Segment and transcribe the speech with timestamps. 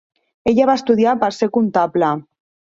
[0.51, 2.13] Ella va estudiar per ser comptable.